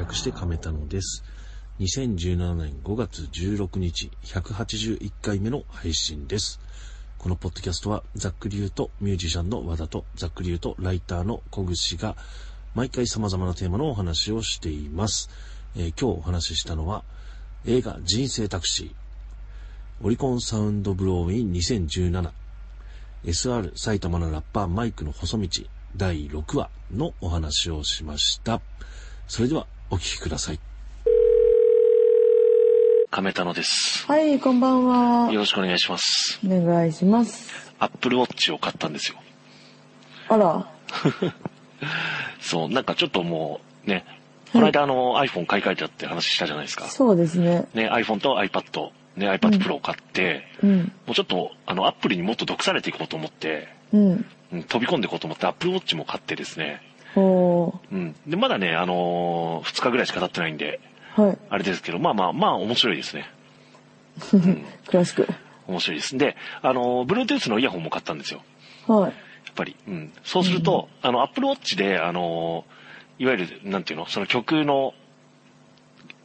[0.00, 1.22] 略して亀田のです。
[1.78, 6.58] 2017年5月16日181回目の配信です。
[7.18, 12.16] このポッドキャストはざっくり言うとミュージシャンの和田とざっくり言うとライターの小串が
[12.74, 15.28] 毎回様々なテーマのお話をしています。
[15.76, 17.04] えー今日お話ししたのは
[17.66, 18.92] 映画人生タクシー
[20.02, 22.30] オリコンサウンドブローイン2017
[23.26, 25.48] SR 埼玉のラッパーマイクの細道
[25.94, 28.62] 第6話のお話をしました。
[29.30, 30.58] それではお聞きください。
[33.12, 34.04] 亀田野です。
[34.08, 35.30] はい、こんばんは。
[35.30, 36.40] よろしくお願いします。
[36.44, 37.72] お願いします。
[37.78, 39.18] アップルウォッチを買ったんですよ。
[40.30, 40.68] あら、
[42.42, 44.04] そう、なんかちょっともうね、
[44.52, 46.86] この間あの iPhone 買い替えたって話したじゃないですか。
[46.88, 47.68] そうですね。
[47.72, 54.26] ね、iPhone と iPad、ね、iPad Pro を買って、うん、もうちょっとあのアップルにもっと毒されていこうと思って、うん。
[54.52, 58.14] うん飛び込んでいこうと思って Apple Watch も買ってですね、おうん。
[58.26, 61.38] で、まだね、あのー、2日ぐらいしか経ってないんで、ー、はい。
[61.48, 63.30] あれですけど、まあまあまあ面白いですね。
[64.86, 65.26] 詳しく。
[65.66, 66.16] 面白いです。
[66.16, 68.42] で、あのー、Bluetooth のイヤホンも買ったんですよ。
[68.86, 69.02] はい。
[69.04, 69.12] やっ
[69.54, 69.76] ぱり。
[69.88, 70.12] うん。
[70.24, 74.94] そうすると、あの、Apple Watch で、あのー、いわゆる、なんていうの、その曲の、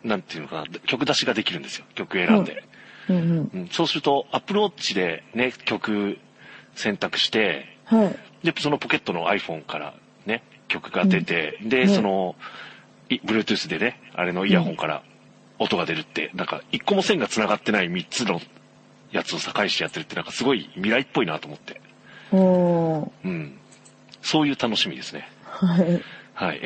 [0.03, 1.85] なんていうのかな、曲出しができるんですよ。
[1.95, 2.63] 曲選んで。
[3.09, 3.51] うんうん。
[3.53, 6.17] うん、そうすると、Apple Watch でね、曲
[6.75, 8.15] 選択して、はい。
[8.45, 9.95] で、そのポケットの iPhone からね、
[10.67, 12.35] 曲が出て、で、ねその、
[13.09, 15.03] い Bluetooth でね、あれのイヤホンから
[15.59, 18.39] 音が出るって、なんか、一個も線が繋がってない三つの
[19.11, 21.81] やつを境してやってるって、なんかすごい未来っぽいなと思って。
[22.31, 23.57] うん。
[24.21, 25.29] そういう楽しみですね。
[25.45, 26.01] はい。
[26.33, 26.61] はい。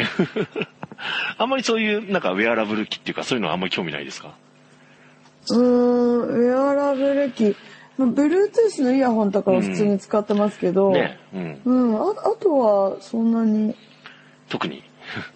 [1.37, 4.33] あんまりそういう、なんか、ウェアラブル機っていうか、そういうのはあんまり興味ないですか？
[5.51, 7.55] うーん、ウェアラブル機。
[7.97, 11.19] まあ Bluetooth のイヤホンとかは普通に使ってますけど、ね。
[11.33, 11.61] うん。
[11.65, 13.75] うん、ああとはそんなに、
[14.49, 14.83] 特に。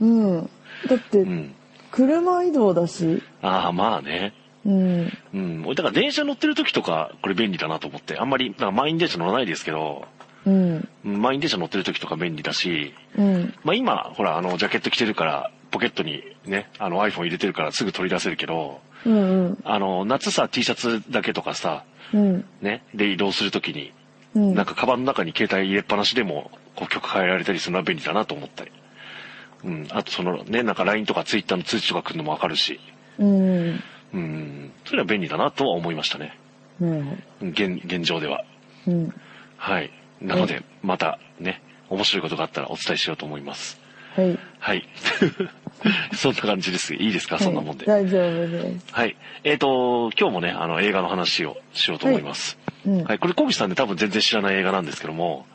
[0.02, 0.50] うん。
[0.88, 1.56] だってう、ん。
[1.92, 4.34] 車移動だし、ああ、まあね。
[4.66, 5.12] うん。
[5.34, 5.64] うん。
[5.66, 8.18] 俺、だから電車乗ってる時とか、これ便利だなと思って。
[8.18, 10.06] あんまり、なんか満員電車乗らないですけど、
[10.46, 10.90] うん。
[11.06, 13.54] うん満員電車乗ってる時とか便利だし、うん。
[13.64, 19.14] まあ今、ほら、あの、ジャケット着てるから、ポケットにね、あの iPhone 入れてるからすぐ取り出せるけど、うん。
[19.14, 19.58] うん。
[19.64, 22.46] あの、夏さ T シャツだけとかさ、うん。
[22.62, 23.92] ね、で移動する時に、
[24.36, 24.54] うん。
[24.56, 28.72] なんかカバンの中に携帯入れっぱなしでも、こう曲変えられたりするのは便利だなと思ったり。
[29.66, 29.88] うん。
[29.92, 32.80] あとそのね、なんか LINE とか Twitter の通知とか来るのもわかるし、
[33.18, 33.84] うん。
[34.14, 34.72] うん。
[34.86, 36.38] それは便利だなとは思いましたね。
[36.80, 38.44] ね現、現状では。
[38.88, 39.14] うん。
[39.58, 39.92] はい。
[40.22, 43.80] なので、またね、面白いことがあったらお伝えしようと思います。
[44.16, 44.40] はい。
[44.60, 44.88] はい。
[46.16, 46.94] そんな感じです。
[46.94, 47.40] いいですか？
[47.40, 47.86] そんなもんで。
[47.86, 48.86] はい大丈夫です。
[48.92, 49.16] はい。
[49.44, 52.58] えっ、と、今日もね、あの、映画の話をしようと思います。
[52.86, 53.04] うん。
[53.04, 53.20] はい。
[53.20, 55.46] これ、小口さんで多分全然知らない映画なんですけども、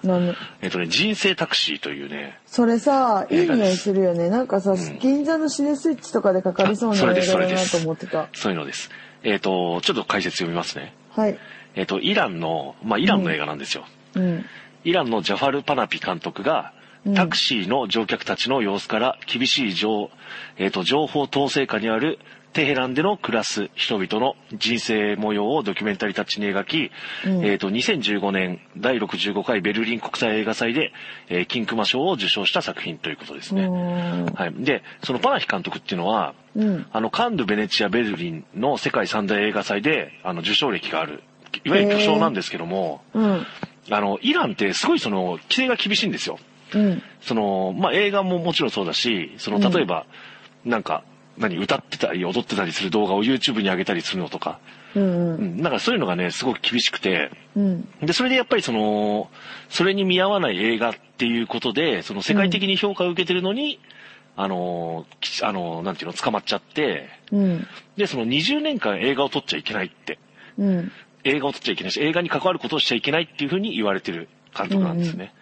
[0.63, 4.29] えっ、とね、人生タクシーというね、それさ、いい匂いすするよね。
[4.29, 8.29] なんかさ、ん銀座のシネスイッチとかでかかりそうな映画だなですそれですと思ってた。
[8.35, 8.91] そういうのです。
[9.23, 10.95] えっ、と、ちょっと解説読みますね。
[11.11, 11.39] はい。
[11.75, 13.85] えっ、と、イランの、まあ、イランの映画なんですよ。
[14.15, 14.45] うん。
[14.85, 16.78] イランのジャファル・パナピ監督がうん、
[17.15, 20.11] タクシーの乗客たちの様子から厳しい情,、
[20.57, 22.19] えーと情報統制下にある
[22.55, 26.91] テヘランでの暮らす人々の人生模様をドキュメンタリータッチに描き、
[27.27, 30.93] うんえーと2015年第65回ベルリン国際映画祭で、
[31.29, 33.67] えー金熊賞を受賞した作品ということですうね。
[33.67, 34.27] ん。
[34.27, 36.87] はい、でそのパナヒ監督っていうのは、うん。
[36.91, 41.23] あのカンヌ、ベネチア、ベルリンの世界三大映画祭であの受賞歴がある
[41.65, 43.47] いわゆる巨匠なんですけども、うん。
[43.91, 46.39] あのイランってすごいその規制が厳しいんですよ。
[46.75, 47.03] うん。
[47.21, 50.07] その、まあ、映画ももちろんそうだし、その、うん例えば、
[50.65, 51.05] なんか、
[51.37, 54.59] 何、歌ってたり踊ってたりする動画を YouTube に上げたりするのとか、
[54.95, 55.03] うん。
[55.03, 55.57] ううん。
[55.59, 57.89] ん、なんかそういうのがね、すごく厳しくて、うん。
[58.03, 59.31] で、それでやっぱりその、
[59.69, 63.79] それに見合わない映画っていうことで、その世界的に評価を受けてるのに、
[64.37, 67.67] あの、きあの、なんていうの、捕まっちゃって、うん。
[67.97, 70.19] で、その20年間映画を撮っちゃいけないって、
[70.57, 70.93] うん。
[71.25, 75.35] 映画を撮っちゃいけないし、映画に関わることをしちゃいけないっていうふうに言われてる監督なんですね。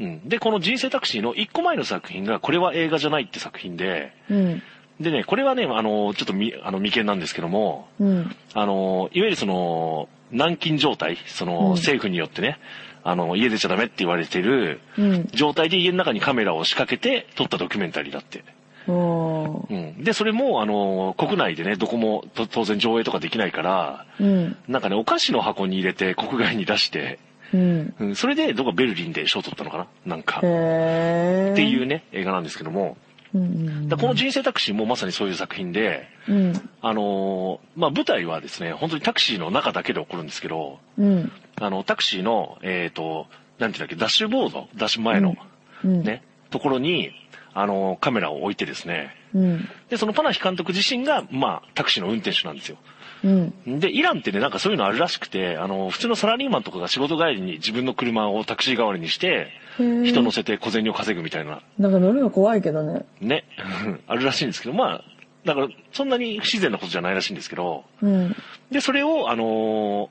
[0.00, 4.62] うん、で、この人生タクシーの一個前の作品が、これは映画じゃないって作品で、うん。
[5.00, 8.36] でね、これはね、あの、ちょっとみ、あの、未見なんですけども、うん。
[8.54, 12.58] あの、いわゆるその、軟禁状態、その、うん政府によってね、
[13.02, 15.28] あの、家出ちゃダメって言われてるうん。
[15.32, 18.44] 状態で家の中にカメラを仕掛けて撮ったドキュメンタリーだって。
[18.86, 20.02] うん。
[20.02, 24.56] で、それも、あの、国内でね、どこもと当然上映とかできないから、うん。
[24.68, 27.18] なんかね、お菓子の箱に入れて国外に出して、
[27.54, 27.94] うん。
[28.00, 29.86] うん、それで、どこかベルリンで賞を取ったのかな？
[30.04, 30.38] なんか。
[30.38, 32.96] っていうね、映画なんですけども、
[33.32, 33.88] うん。
[33.88, 36.70] だこの人生タクシーもまさにそういう作品で、うん。
[36.82, 41.32] あのーまあ、舞台はですね、本当にタクシーの中だけで起こるんですけど、うん。
[41.60, 43.28] あの、タクシーの、えっ、と、
[43.58, 45.36] なんていうんだっけ、ダッシュボード、ダッシュ前の、
[45.84, 46.02] うん。
[46.02, 47.12] ね、ところに、
[47.52, 49.68] あの、カメラを置いてですね、うん。
[49.88, 52.76] で、そのパナヒ監督自身が、まあ、タクシーの運転手なんですよ。
[53.24, 53.80] うん。
[53.80, 59.48] で、イランってね、なんかそういうのあるらしくて、あの、普通のサラリーマンとかが仕事帰りに自分の車をタクシー代わりにして、
[59.78, 63.04] 人乗せて小銭を稼ぐみたいな、なんか乗るの怖いけどね。
[63.20, 63.44] ね、
[64.06, 65.04] あるらしいんですけど、まあ、
[65.44, 68.36] だから、そんなに不自然なことじゃないらしいんですけど、うん。
[68.70, 70.10] で、それを、あの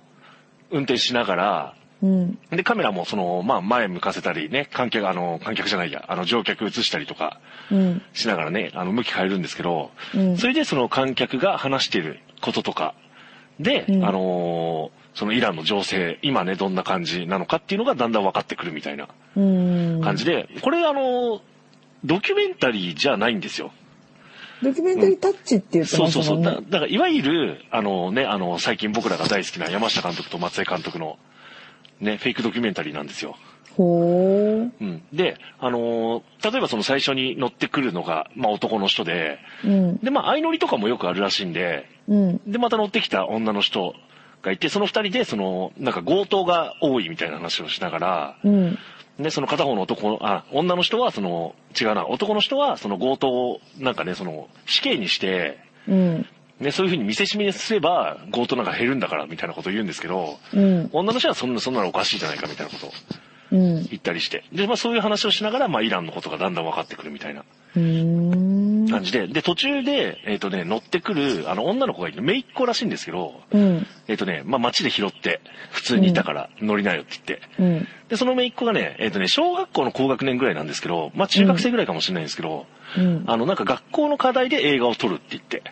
[0.72, 2.38] 運転しながら、うん。
[2.52, 7.40] で、カメラもその、まあ、前向かせたりね、観客、あの、観客じゃないや、あの、乗客映したりとか
[7.72, 8.02] うん。
[8.14, 12.94] しながらね、あの、向き変えるんですけど、うんそれでその観客が話していることとか、
[13.60, 20.02] で、うんあのーそのイランの情勢、今ね、どんな感じなのかっていうのがだんだん分かってくるみたいなうん。
[20.04, 21.42] 感じで、これあのー
[22.04, 23.72] ドキュメンタリーじゃないんですよ。
[24.64, 26.40] ドキュメンタリータッチって言ってそうそうそう。
[26.40, 26.68] ましたもんね。
[26.72, 31.18] だだから、いわゆる、あのね、あの、最近僕らが大好きな山下監督と松江監督の、
[32.00, 33.36] ね、フェイクドキュメンタリーなんですよ。
[33.76, 34.72] ほー。
[34.80, 35.04] うん。
[35.14, 39.98] で、あのー例えばその最初に乗ってくるのが、まあ男の人で、うん。
[39.98, 42.42] で、まあ相乗りとかもよくあるらしいんで、うん。
[42.46, 43.96] で、また乗ってきた女の人
[44.42, 48.78] がいて、その二人で、その、なんか強盗が多いみたいな話をしながら、うん。
[49.20, 56.26] で、その片方の男、あ、女の人は、その、違うな、男の人は、その強盗を、なんかね、その、死刑にして、うん。
[56.64, 60.90] ね、そういうふうに見せしめすれば、強盗なんか減るんだから、みたいなことを言うんですけど、うん。
[60.92, 62.92] 女の人はそんな、そんなのおかしいじゃないか、みたいなことを
[63.54, 63.76] うん。
[63.86, 64.44] 言ったりして。
[64.52, 67.44] で、まあそういう話をしながら、まあイランのことがだんだん分かってくるみたいな。
[67.76, 73.88] 感じで、で、途中で、えっ、とね、乗ってくる、あの、女の子がいる、姪っ子らしいんですけど、うん。
[74.08, 75.40] えっ、とね、まあ街で拾って、
[75.72, 77.48] 普通にいたから乗りなよって言って。
[77.60, 77.88] うん。
[78.10, 82.66] で、その姪っ子がね、えっ、とね、小学校の高学年ぐらいなんですけど、まあ中学生ぐらいかもしれないんですけど、うん。
[83.28, 85.64] あの、なんか学校の課題で映画を撮るって言って。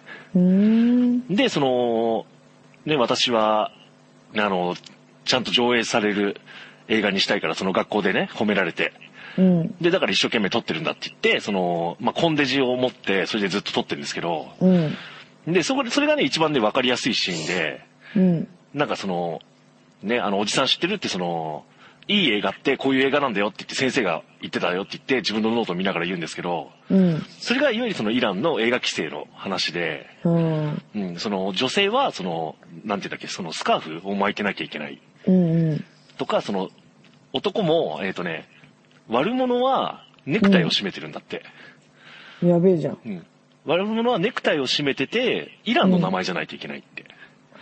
[1.30, 2.26] で、その、
[2.86, 3.72] ね、私は、
[4.36, 4.76] あの、
[5.26, 6.40] ちゃんと上映される
[6.88, 8.94] 映画にしたいから、その学校でね、褒められて。
[9.38, 9.76] うん。
[9.80, 14.96] で、だから一生懸命撮ってるんだって言って、その、まあ、コンデジを持って、それでずっと撮ってるんですけど、うん。
[15.48, 17.86] で、そこで、それがね、一番ね、わかりやすいシーンで、
[18.16, 18.48] うん。
[18.74, 19.40] なんかその、
[20.04, 21.66] ね、あの、おじさん知ってるってその、
[22.12, 27.22] いい映画ってこういう映画なんだよって言って先生が言ってたよって言って自分のノートを見ながら言うんですけど、うん。
[27.40, 30.82] それがいわゆるそのイランの映画規制の話で、うん。
[30.94, 35.86] うん、その女性はその、なんていうんだっけ、そのスカーフを巻いてなきゃいけないうん。
[36.18, 36.70] とか、その、
[37.34, 38.46] 男も、えっ、とね、
[39.08, 41.44] 悪者はネクタイを締めてるんだって。
[42.44, 42.98] やべえじゃん。
[43.06, 43.26] うん。
[43.66, 47.06] 悪者はネクタイを締めてて、イランの名前じゃないといけないって。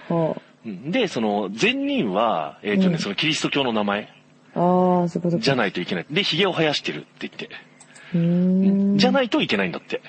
[0.08, 0.36] は
[0.66, 4.19] うんで、その、善人は、えっ、とね、うんそのキリスト教の名前
[4.56, 4.60] あ。
[4.60, 5.44] ああ、そういうことか。
[5.44, 6.06] じゃないといけない。
[6.10, 7.50] で、髭を生やしてるって言って。
[9.00, 10.02] じゃないといけないんだって。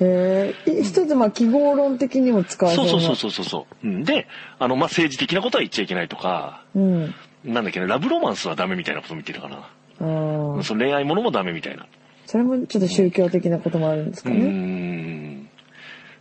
[0.00, 0.82] へえ。
[0.82, 3.86] 一つ、まあ、記号論的にも使われそうなそうそうそうそう。
[3.86, 4.26] うん、で、
[4.58, 7.14] あの、まあ、政治的なことは言っちゃいけないとか、うん。
[7.44, 9.56] なんだっけな、ラブロマンスはダメみたいなこと見てるかな。
[9.56, 10.62] ああ。
[10.62, 11.86] その恋愛ものもダメみたいな。
[12.26, 14.36] それもちょっと宗教的なこともあるんですかね。
[14.38, 15.48] ん。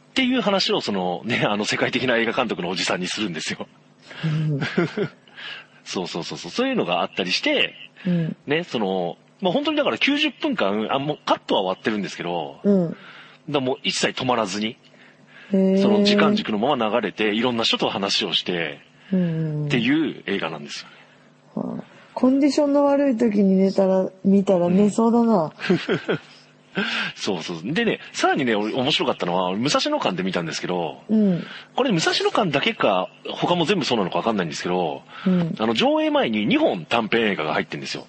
[0.09, 3.67] っていう話をそのね、あの世界的な映画監督のおじさんにするんですよ。
[4.25, 4.59] うん。
[5.89, 6.51] そうそうそうそう。
[6.51, 7.73] そういうのがあったりして、
[8.05, 8.37] うん。
[8.45, 12.95] ね、その、まあ、本当にだから90分間、あ、もうカットは終わってるんですけど、うん。
[13.49, 14.77] だもう一切止まらずに。
[15.51, 18.81] その時間軸のまま流れて、いろんな人と話をして、
[19.11, 19.65] うん。
[19.65, 20.85] っていう映画なんです
[21.55, 21.61] よ。
[21.61, 25.53] はあコンディションの悪い時に寝たら、見たら寝そうだな。
[27.15, 27.61] そうそう。
[27.63, 31.45] でね、さらにね、俺面白かったのは、武蔵野館で見たんですけど、うん。
[31.75, 35.55] これ武蔵野館だけか、他も全部そうなのかわかんないんですけど、うん。
[35.57, 38.07] あの、上映前に2本短編映画が入ってるんですよ。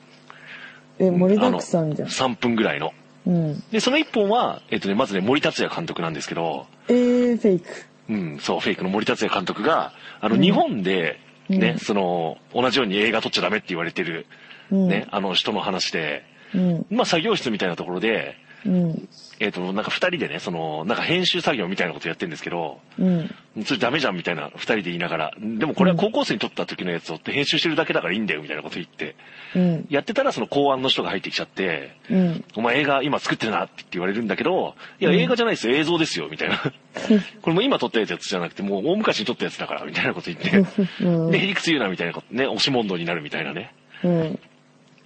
[0.99, 2.09] え、盛りだくさんじゃん。
[2.09, 2.93] 3分ぐらいの。
[3.27, 3.63] うん。
[3.71, 7.69] で、その1本は、えっとね、まずね、森達也監督なんですけど、えー、フェイク。
[8.09, 14.27] うん、そう、フェイクの森達也監督が、あの、日本で、ね、うんその、同じように映画撮っちゃダメって言われてる、
[14.71, 14.89] うん。
[14.89, 16.25] ね、あの人の話で、
[16.55, 16.87] うん。
[16.91, 18.37] まあ、作業室みたいなところで、
[18.67, 19.09] うん。
[19.39, 23.35] えっ、と、なんか二人でね、その、なんか編集作業みたいなことやってるんですけど、うん。
[23.65, 29.17] それダメじゃんみたいな二人で言いながら、でもこれは高校生に撮った時のやつをって編集してるだけだからいいんだよみたいなこと言って、
[29.57, 29.87] うん。
[29.89, 32.45] やってたらその公安の人が入ってきちゃって、うん。
[32.55, 36.59] お前映画今作ってるなって言われるんだけど、いやうん映画じゃないですよ、映像ですよ、みたいな。
[37.41, 43.73] これもう今撮ったやつじゃなくて、もう大昔に撮ったやつだから、みたいなこと言って、うんで、へりくつ言うな、みたいなことね、押し問答になるみたいなね。
[44.05, 44.39] うん。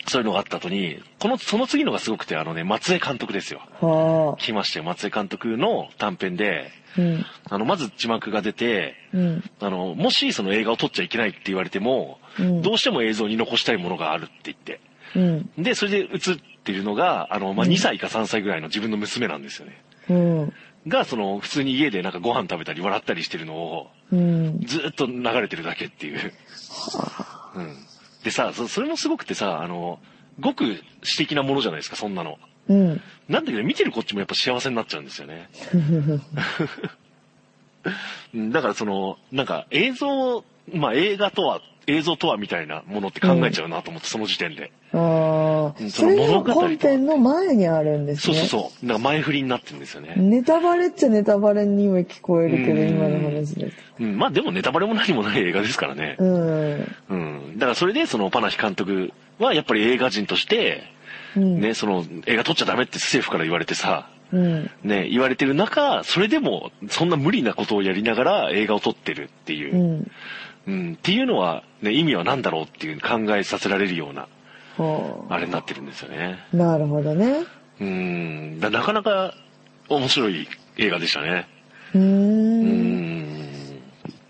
[0.07, 3.61] そういうのがあった後に、この、その次のがすごくて、あのね、松江監督ですよ。
[3.81, 4.43] はあ。
[4.43, 7.27] 来まして、松江監督の短編で、うん。
[7.51, 9.51] あの、まず字幕が出て、うん。
[9.61, 14.81] あの、もしその映画を撮っちゃいけないって言われても、うんどうしても映像に残したいものがあるって言って。
[15.15, 15.63] うん。
[15.63, 19.83] で、それで映ってるのが、あの、まあ、うん2歳か3歳ぐらいの自分の娘なんですよね。
[20.09, 20.53] うん。
[20.87, 24.61] が、その、普通に家でなんかご飯食べたり笑ったりしてるのを、うん。
[24.67, 26.33] ずっと流れてるだけっていう。
[27.55, 27.77] うん。
[28.25, 30.01] でさ、そそれもすごくてさ、あの、
[30.41, 32.39] ごく私的なものじゃないですか、そんなの。
[32.69, 33.01] うん。
[33.29, 35.51] なんだけど見てるこっちもやっぱ幸せになっちゃうんですよね。
[38.35, 44.73] うんだからその、なんか映像、まあ映画とは、映像とはみたいなものって考えちゃうなと思って、その時点で。
[44.95, 48.41] ああ、うんその物語と本編の前にあるんですそうね。
[48.43, 48.87] そうそう。
[48.87, 50.15] なんか前振りになってるんですよね。
[50.17, 53.77] ネタバレっちゃネタバレにも聞こえるけど、うん今の話です。
[54.01, 56.17] うん、まあでもネタバレも何もない映画ですからね。
[56.19, 56.95] うん。
[57.11, 57.59] うん。
[57.59, 60.85] だからそれでそのパナヒ監督はやっぱり映画人として、
[61.37, 61.61] うん。
[61.61, 64.71] ね、その映画撮っちゃダメって政府から言われてさ、うん。
[64.83, 70.11] ね、言われてる中、それでもそんな無理なことをやりながら映画を撮ってるっていうう、ん。
[70.67, 74.29] うん、っていうのは、ね、意味は何だろうっていう考えさせられるような、
[74.79, 76.39] はあれになってるんですよね。
[76.53, 76.57] あ。
[76.57, 77.45] なるほどね。
[77.81, 79.35] うん、だなかなか
[79.89, 81.49] 面白い映画でしたね。
[81.95, 82.01] うー。
[82.01, 83.45] うんん。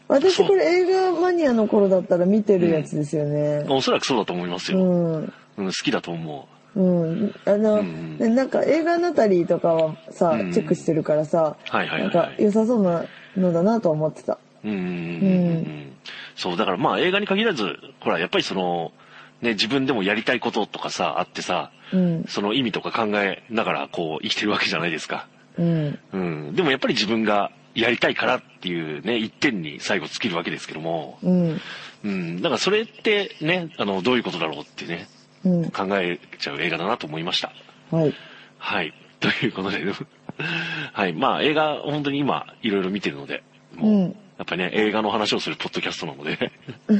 [0.08, 3.64] 私これ映画マニアの頃だったら見てるやつですよね。
[3.68, 4.78] おそらくそうだと思いますよ。
[4.78, 5.32] うん。
[5.56, 7.34] うん、好きだと思うん。
[7.44, 13.04] あの、うんでなんか映画ナタリーとかはさ、うんチェックしてるからさ、はいはいはいなんか良さそうな
[13.36, 14.38] のだなとは思ってた。
[14.64, 14.68] う。
[14.68, 15.92] うん。
[16.34, 18.92] んそう、だからまあ映画に限らず、ほら、やっぱりその、
[19.40, 22.24] ね、自分でもやりたいこととかさ、あってさ、うん。
[22.28, 25.28] その意味とか考えながらこう生きてるわけじゃないですか。
[25.58, 25.98] うん。
[26.12, 26.54] うん。
[26.54, 31.60] でもやっぱり自分がやりたいからっていうね、一点に最後尽きるわけですけども、うん。
[32.04, 32.36] うん。
[32.42, 35.08] だからそれってね、あの、どういうことだろうってね、
[35.44, 35.70] うん。
[35.70, 37.52] 考えちゃう映画だなと思いました。
[37.90, 38.14] はい。
[38.58, 38.94] はい。
[39.20, 39.84] ということで、
[40.92, 41.12] はい。
[41.12, 43.42] まあ映画、本当に今、いろいろ見てるので、
[43.74, 44.14] もう、うんや
[44.44, 46.52] っぱりね、映画の話をするポッドキャストなので、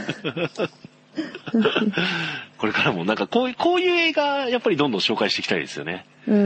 [2.59, 6.07] これからもなんかこういう、こういう映画、やっぱりどんどん紹介していきたいですよね。
[6.27, 6.35] うー。
[6.35, 6.39] う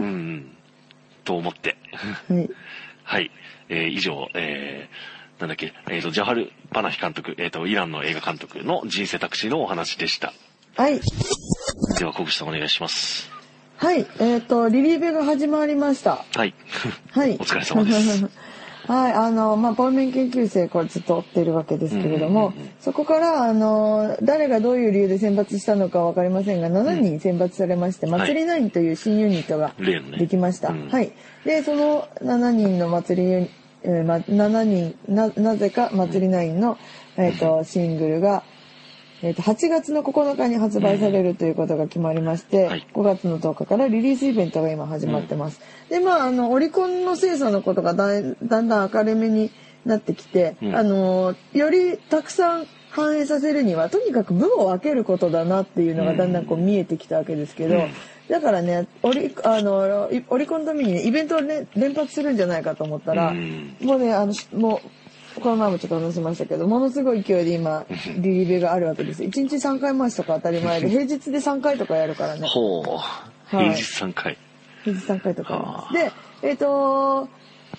[0.00, 0.50] んん。
[1.24, 1.76] と思って。
[2.28, 2.50] はい。
[3.04, 3.30] はい。
[3.68, 10.32] えー以上、えーなんだっけ、えっ、と、ジャハル・パナヒ監督、えっ、と、イランの映画監督の人生タクシーのお話でした。
[10.76, 11.00] はい。
[11.96, 13.30] では、小口さんお願いします。
[13.76, 14.04] はい。
[14.18, 16.24] えっ、と、リリーベが始まりました。
[16.34, 16.54] はい。
[17.12, 17.34] はい。
[17.38, 18.47] お疲れ様です。
[18.88, 29.74] はい、あの、まあ、ポルメン研究生これずっと追っているわけですけれども、うんうんうんそこから、あの、誰がどういう理由で選抜したのかわかりませんが、7人選抜されまして、はい祭りナインという新ユニットが。
[29.78, 30.70] できました。
[30.70, 31.12] うんはい。
[31.44, 33.50] で、その7人の祭りユニ、
[33.82, 36.78] えーま、7人、な、なぜか祭りナインの、
[37.16, 38.42] えっ、と、シングルが、
[39.22, 42.86] えっ、と、8月の9日に発売されるということが決まりまして、はい。
[42.92, 45.60] 5月の10日からリリースイベントが今始まってます。
[45.88, 49.50] で、まあ、あの、オリコンの精査のことがだんだんだん明るめに
[49.84, 50.76] なってきて、うん。
[50.76, 57.90] あの、よりたくさん反映させるには、とにかく部を分けることだなっていうのがだんだんこう見えてきたわけですけど、うん。
[58.28, 63.76] だからね、オリ、あの、いオリコンのためにね、イベントをね、連発するんじゃないかと思ったら、うん。
[63.82, 65.07] もうね、あの、しもう、
[65.40, 67.84] この前もちょっと話しましたけど、ものすごい勢いで今、
[68.18, 69.22] リリベがあるわけです。
[69.22, 72.46] 1日3回回しとか当たり前で、平日で3回とかやるからね。
[72.46, 72.84] ほう。
[72.84, 72.88] い
[73.50, 74.36] 平日3回。
[74.84, 77.28] 平日3回とかで、えっ、と、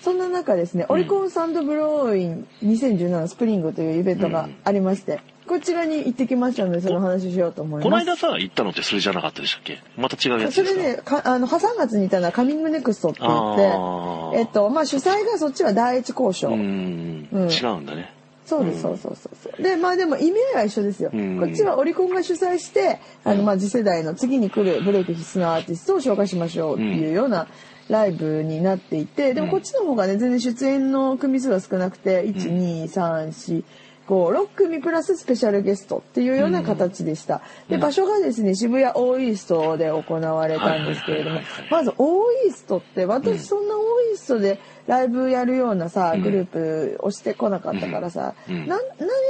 [0.01, 7.83] そんな中ですね、オリコンサンドブローイン2017スプリングというイベントがありまして、こちらに行ってきましたので、その話しようと思います。
[7.83, 9.81] この間さ、行ったのってそれじゃなかったでしたっけ？
[9.97, 16.49] また違うやつですかそれね、かあの、破産月にいたのはカミングネクストって言ってえっと、まあ主催がそっちは第一交渉。
[16.49, 18.13] うん、うん違うんだね。
[18.45, 19.63] そうです、そうそうそうそう。
[19.63, 21.09] で、まあでも意味合いは一緒ですよ。
[21.11, 27.47] うんこっちはオリコンが主催して、あの、まあ次世代の次に来るブレイク必須のアーティストを紹介しましょうっていうような
[27.89, 33.63] ライブになっていて、でもこっちの方がね、全然出演の組数が少なくて、1、2、3、4、
[34.09, 37.41] 5、6組プラススペシャルゲストっていうような形でした。
[37.69, 48.77] で、場所がですね、渋谷オーイーストで行われたんですけれどもまずオーイーストって、私そんなオーイーストでライブやるようなさ、グループをしてこなかったからさ、何や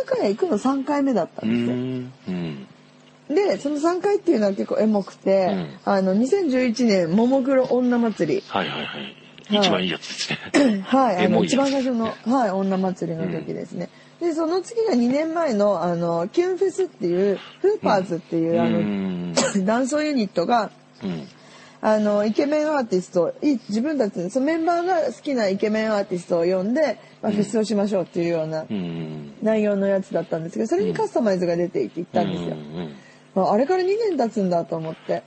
[0.05, 2.33] かんや行くの3回目だったうんですよ。
[2.33, 2.67] ん。
[3.29, 3.35] うん。
[3.35, 8.43] で、その3回っていうのは結構エモくて、うんあの、2011年、ももクロ女祭り。
[8.47, 8.85] はいはいはい。
[8.85, 9.15] はい
[9.51, 10.83] 一番いいやつですね。
[10.85, 13.89] はい、 あの、一番最初の、はい、女祭りの時ですね。
[14.19, 19.33] で、その次が2年前の、あの、キュンフェスっていう、フーパーズっていう、あうの、ん。
[19.65, 20.71] ダンスユニットが、
[21.03, 21.27] うん。
[21.81, 29.33] あの、イケメンアーティスト、い自分たち、そのメンバーが好きなイケメンアーティストを呼んで、まあ、フェスをしましょうっていうようなうん。
[29.41, 32.57] 内容のやつだったんですけど、それにカスタマイズが出ていて行ったんですよ。
[33.35, 35.23] まあ、あれから2年経つんだと思って。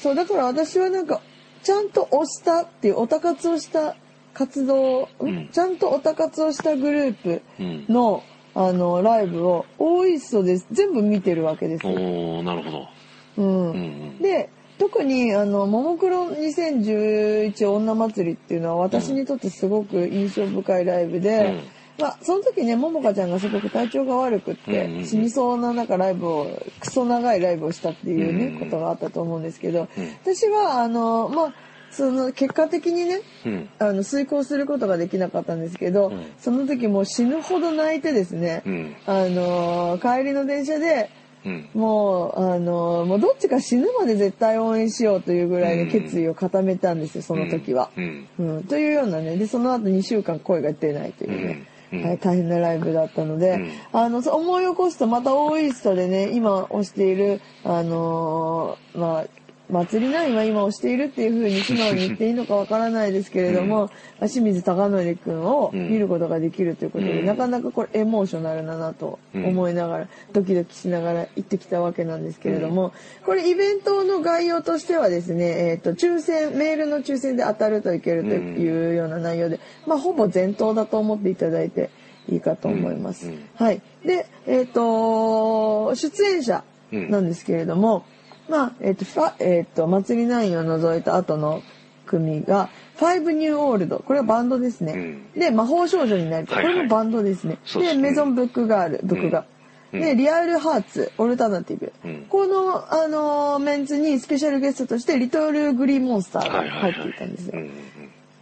[0.00, 1.20] そう、だから私はなんか、
[1.62, 3.94] ちゃんと押したっていう、オタ活をした
[4.38, 7.86] 活動、うんちゃんとオタ活をしたグループうん。
[7.88, 8.22] の、
[8.54, 11.92] あの、ライブを、大イーストで全部見てるわけですよ。
[11.92, 12.88] おー、なるほど。
[13.36, 13.70] うん。
[13.70, 14.22] うん。
[14.22, 21.60] で、特に、あの、ももクロ2011女祭りっていうのは私にとってすごく印象深いライブで、
[21.98, 26.46] まあ、その時ね、ももかちゃんがすごく体調が悪くって、うんうんうん死にそうな中ライブを、
[26.78, 31.52] クソ長いライブをしたっていうね、うんうんことがあったと思うんですけど、うん私は、あの、まあ、
[31.90, 33.68] その結果的にね、うん。
[33.78, 38.96] あの、遂行することができなかったんですけど、うんその時もう死ぬほど泣いてですね、うん。
[39.06, 41.10] あの、帰りの電車で、
[41.44, 41.68] うん。
[41.74, 47.90] もう、あの、もうどっちか死ぬまで絶対応援しようというぐらいの決意を固めたんですよ、その時は。
[47.96, 48.28] うん。
[48.38, 59.24] うん、というようなね、で、その後2週間声が出ないというね、うんはい、大変なライブだったので、うんあの、思い起こすとまた大イーストでね、今推している、あのーまあ、
[59.70, 67.26] 祭りナインは今推しているっていうふうに素直に言っていいのかわからないですけれども、まあ清水貴則くんを見ることができるということで、うん。
[67.26, 72.92] なかなかこれエモーショナルだなと思いながら、ドキドキしながら行ってきたわけなんですけれども、
[73.26, 81.90] これイベントの概要としてはですね、えっ、と、抽選、メールの抽選で当たるといけるというような内容で、まあ、ほぼ全当だと思っていただいて
[82.28, 83.26] いいかと思います。
[83.28, 83.34] うん。
[83.34, 83.48] うん。
[83.54, 83.82] はい。
[84.04, 88.04] で、えっ、と、出演者なんですけれども、
[88.48, 91.62] まあ、えっ、と、ファえっ、と、祭りナインを除いた後の
[92.06, 93.98] 組が、ファイブニューオールド。
[94.00, 94.92] これはバンドですね。
[94.92, 94.96] う
[95.36, 96.56] んで、魔法少女になりたい。
[96.56, 97.54] はいはいこれもバンドですね。
[97.54, 99.46] で、そうですねメゾンブックガール、ブック
[99.92, 101.92] で、リアルハーツ、オルタナティブ。
[102.04, 107.52] うんこの、あのーメンツにスペシャルゲストとして、リトルグリーンモンスターが入っていたんですよ。
[107.54, 107.70] うん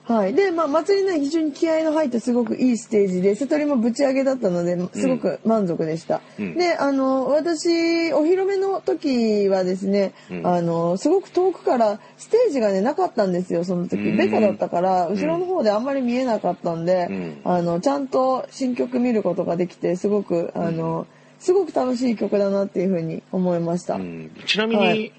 [0.07, 0.35] はい。
[0.35, 6.21] で、まあ、祭りの非常に気合の入ったすごくいいステージで、瀬戸りもぶち上げだったので、すごく満足でした。
[6.39, 6.55] うん。
[6.57, 10.47] で、あの、私、お披露目の時はですね、うん。
[10.47, 13.97] あの、すごく遠くから、ステージがね、なかったんですよ、その時。
[13.97, 14.17] うん。
[14.17, 17.41] ベタだったから、後ろの方であんまり見えなかったんで、うん。
[17.43, 21.09] あの、ちゃんと新曲見ることができて、すごく、あの、
[21.41, 23.95] すごく楽しい曲だなっていうふうに思いました。
[23.97, 24.31] うん。
[24.47, 25.13] ちなみに、はい。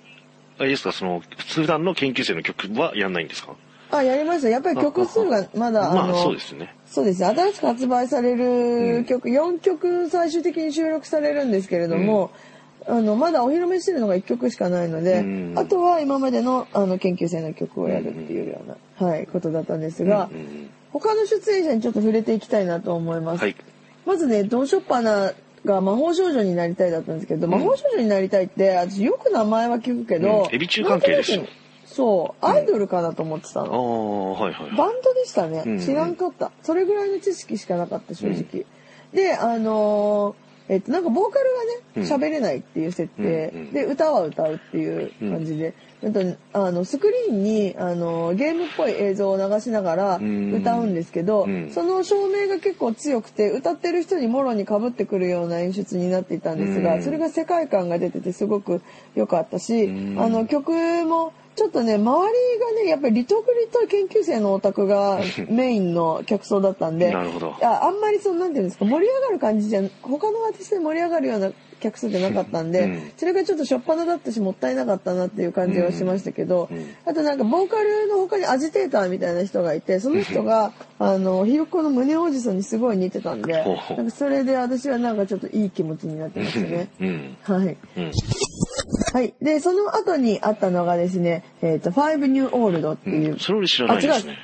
[0.59, 1.21] あれですか、その、
[1.53, 3.53] 普段の研究生の曲はやんないんですか？
[3.91, 4.49] あ、やりました。
[4.49, 6.75] やっぱり曲数がまだ、まあ、あの、そうですね。
[6.85, 12.31] そうですね新しく発売される曲、4曲最終的に収録されるんですけれども、
[12.87, 23.41] あのまだお披露目してるのが1曲しかないので、うんあとは今までのあの研究生の曲をやるっていうような、はい、ことだったんですが、うんうん他の出演者にちょっと触れていきたいなと思います。
[23.41, 23.55] はい。
[24.05, 25.33] まずね、ドン・ショッパーナ
[25.65, 31.43] が魔法少女になりたいだったんですけど、魔法少女になりたいって、私よく名前は聞くけど、うんエビ中関係ですよ
[31.97, 34.33] そう、アイドルかなと思ってたああ、の。
[34.33, 34.71] はいはい。
[34.77, 36.51] バンドでしたね、うん知らんかった。
[36.63, 38.65] それぐらいの知識しかなかった正直、
[39.13, 41.45] であのーえっとなんかボーカル
[41.95, 42.03] うん。
[42.03, 46.19] がね喋れないっていう設定、うんうんで歌は歌うっていう感じで、あと
[46.51, 51.71] あのスクリーンにあのゲームっぽい映像を流しながらうん歌うんですけど、うん。
[51.71, 57.03] その照明が結構強くて歌ってる人にもろにかぶってくるような演出になっていたんですが、うん。
[57.03, 58.81] それが世界観が出ててすごく
[59.15, 60.19] 良かったし、うん。
[60.21, 60.73] あの曲
[61.05, 67.55] もちょっとね周りがねやっぱりリトグリと研究生のオタクが メインの客層だったんでなるほど。
[67.61, 86.89] ああんまりそのなんていうんですか盛り上がる感じじゃ他のアーティストで盛り上がるような客数じゃなかったんで、うんそれがちょっとしょっぱなだったしもったいなかったなっていう感じはしましたけど、うんうんあとなんかボーカルの他にアジテーターみたいな人がいてその人があのひよっこの胸おじさんにすごい似てたんでなんかそれで私はなんかちょっといい気持ちになってましたね。
[86.99, 87.37] うん。
[87.43, 87.77] はい。
[89.13, 89.19] うん。
[89.19, 89.33] はい。
[89.41, 93.39] で、その後にあったのがですね、えっ、と、ファイブニューオールドっていう。
[93.39, 94.37] それ俺知らないですね。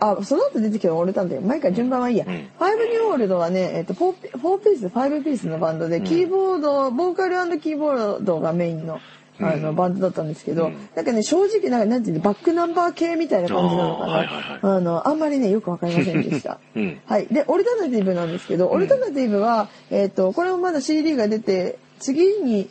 [0.00, 1.40] あ、その後出てきたの俺たんだよ。
[1.40, 2.26] 毎回順番はいいや。
[2.26, 9.00] うんファイブニューオールドはね、えっ、と、4ピ4ピース、5ピースのバンドで、キーボード、ボーカルキーボードがメインの、
[9.40, 14.06] あの、うんバンドだったんですけど、うんなんかね、正直、なんか、なんていうの、バックナンバー系みたいな感じなのかな。
[14.06, 16.58] あーはいはいはいあの、あんまりね、よくわかりませんでした。
[16.74, 17.00] うん。
[17.06, 17.26] はい。
[17.26, 22.68] で、オルタナティブなんですけど、オルタナティブは、えっ、と、これもまだ CD が出て、次に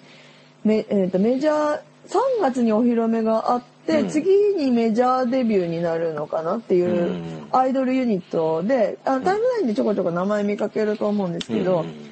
[0.64, 4.10] メ,、えー、とメジャー、3月にお披露目があって、うん。
[4.10, 7.48] 次にメジャーデビューになるのかなっていううん。
[7.52, 12.10] アイドルユニットで、あタイムラインでちょこちょこ名前見かけると思うんですけど、うん。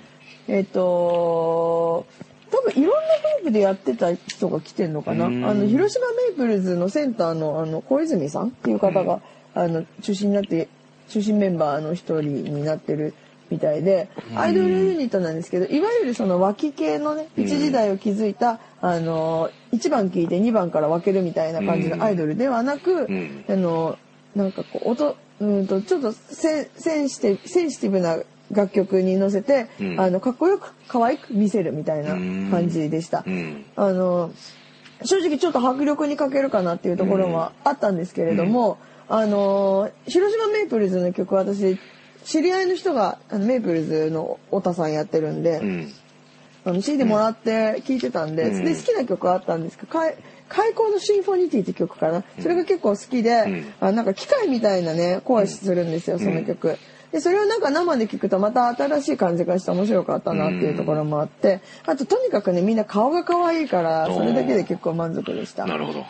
[0.48, 2.06] えっ、と、
[2.52, 5.26] 多分いろんなグループでやってた人が来てんのかな。
[5.26, 5.42] あうん。
[5.42, 9.22] の、広島メイプルズのセンターの、あの、小泉さんっていう方が、
[9.54, 10.68] あの、中心になって、
[11.10, 13.14] 中心メンバーの一人になってる
[13.52, 23.46] みたいで、アイドルユニットなんですけど、いわゆるその沸き系のね、一時代を築いた、あの、1番聴いて2番から分けるみたいな感じのアイドルではなく、うん。
[23.48, 24.00] あの、
[24.36, 28.18] なんかこう、音、うんと、ちょっとセンセンシティブ、センシティブな
[28.52, 30.00] 楽曲に乗せて、うん。
[30.00, 32.16] あの、かっこよく可愛く見せるみたいな
[32.50, 33.26] 感じでした。
[33.28, 33.66] うん。
[33.76, 34.32] あの、
[35.04, 38.78] 正直ちょっと迫力に欠けるかなっていうところはあったんですけれども、
[39.10, 41.78] あの、広島メイプルズの曲私、
[42.24, 45.94] 知り合いの人があのメイプルズの太田さんやってるんで、うん。
[46.64, 50.16] あの CD もらって聴いてたんで、うんで好きな曲あったんですけど、開
[50.48, 52.24] 開口のシンフォニティって曲かな。
[52.40, 56.78] それが結構好きで、んあなんか機械みたいなね、声するんですよ、その曲。
[57.12, 65.66] で、それをなんか生で聞くとまた新しい感じがして面白かったなっていうところもあって、あととにかくね、みんな顔が可愛いから、それだけで結構満足でした。
[65.66, 66.06] なるほど。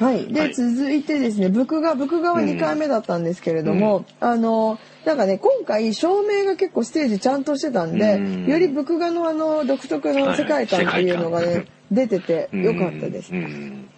[0.00, 0.32] はい。
[0.32, 13.36] で、はい続いてですね、僕が、僕がは2回目だったんですけれども、あの、なんかね、今回照明が結構ステージちゃんとしてたんで、うんより僕がのあの、独特の世界観っていうのがはいね、出ててよかったですう。
[13.36, 13.90] ん。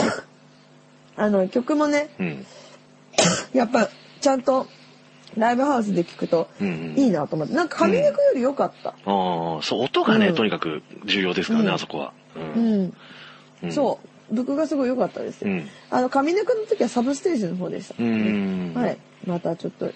[1.16, 2.46] あの、曲もね、うん。
[3.54, 3.88] やっぱ、
[4.20, 4.66] ちゃんと、
[5.34, 8.90] ライブハウスで聞くとうんいいなと思って、なんか上役より良かった。
[8.90, 8.96] ああ、
[9.62, 12.12] そう、音がね、うんとにかく重要ですからね、うんあそこは。
[12.36, 12.60] う。
[12.60, 12.92] うんん。
[13.62, 13.72] う
[14.30, 15.50] 僕がすごい良かったですよ。
[15.50, 15.68] うん。
[15.90, 17.94] あの、上役の時はサブステージの方でした。
[17.98, 18.72] うん。
[18.74, 18.98] はい。
[19.26, 19.90] またちょっと、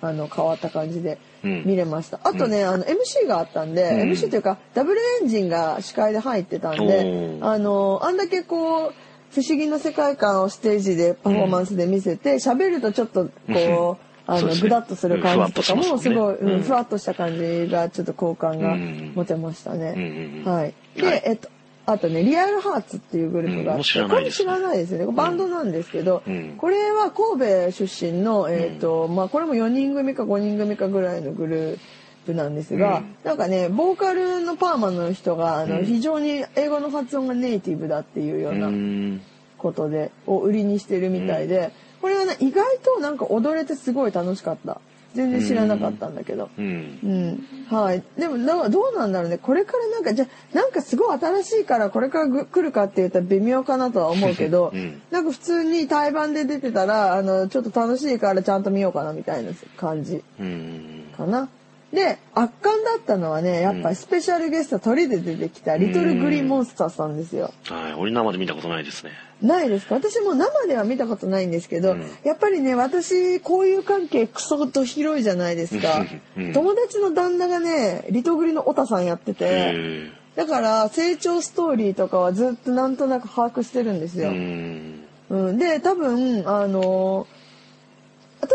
[0.00, 2.20] あの、変わった感じでうん見れました。
[2.24, 8.94] あとね、あの、MC があったんで、うん MC というか、ダブルエンジンが司会で入ってたんであの、あんだけこう、
[9.32, 19.92] 不思議な世界観をステージでパフォーマンスで見せて、喋、るとちょっとこう、 あの、ねぐだっとする感じとかも、すごい、ふわっとした感じが、ちょっと好感がうん持てましたうんうね。
[19.92, 20.52] んうん。
[20.52, 20.74] はい。
[20.96, 21.48] で、はいえっと、
[21.84, 25.12] あとね、リアルハーツっていうグループがあって、うんもう知らないですこれ知らないですよね。
[25.12, 26.54] バンドなんですけど、うん。
[26.56, 31.78] これは神戸出身の、えっ、と、まあ、これも4人組か5人組かぐらいのグルー
[32.26, 33.16] プなんですが、うん。
[33.24, 35.84] なんかね、ボーカルのパーマの人が、あの、うん。
[35.84, 38.58] 非常に英語の発音がネイティブだっていうようう。
[38.58, 39.20] なん。
[39.58, 44.80] ことで、を売りにしてるみたいで、これはね、意外となんか踊れてすごい楽しかった。
[45.14, 46.50] 全然知らなかったんだけど。
[46.58, 46.98] うん。
[47.02, 47.74] うん。
[47.74, 48.02] はい。
[48.18, 49.38] でも、だからどうなんだろうね。
[49.38, 61.12] これからなんか、じゃあなんかすごい新しいから、これからぐ来るかって言ったら微妙かなとは思うけど、うんなんか普通に対バンで出てたら、あの、ちょっと楽しいからちゃんと見ようかなみたいな感じうん。
[61.16, 61.48] かな。
[61.92, 67.52] で、圧巻だったのはね、やっぱりスペシャルゲスト鳥で出てきたリトルグリーンモンスターさんですよ。
[67.68, 67.94] はい。
[67.94, 69.10] 俺生で見たことないですね。
[69.42, 69.96] ないですか？
[69.96, 76.06] 私も生では見たことないんですけど、うんやっぱりね私交友関係クソと広いじゃないですか、
[76.38, 84.24] うん友達の旦那がねリトグリのオタさんやっててへだから成長ストーリーとかはずっとなんとなく把握してるんですえ。
[84.24, 85.04] よ、うん。
[85.28, 87.26] うんで多分あの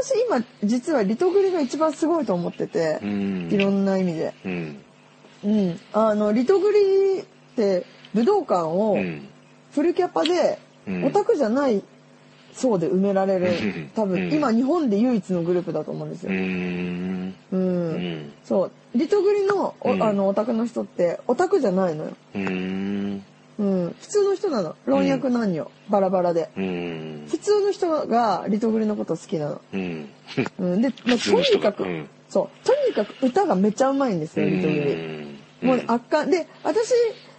[0.03, 3.49] 私今実はリトグリが一番すごいと思っててう、ん。
[3.51, 4.77] いろんな意味で、うん。
[5.43, 9.27] うん、あのリトグリって武道館をうん。
[9.71, 11.83] フルキャパでうんオタクじゃない
[12.53, 16.39] 層で埋められるうん多分今日本で唯一のグループだと思うんですうよ。
[16.39, 17.35] ん。
[17.51, 18.33] うんうん。
[18.43, 22.11] そうリトグリのあのオタクの人ってオタクじゃないのよ。
[23.59, 23.67] うん。
[23.67, 24.75] うん、普通の人なの。
[24.85, 26.49] 老若男女、バラバラで。
[26.55, 27.27] うん。
[27.29, 29.61] 普通の人がリトグリのこと好きなの。
[29.73, 30.09] うん。
[30.59, 32.09] うん、で、まあ、とにかく、うん。
[32.29, 32.67] そう。
[32.67, 35.37] とにかく歌がめっちゃうまいんですよリトグリ。
[35.61, 36.29] もうね圧巻。
[36.29, 36.93] で私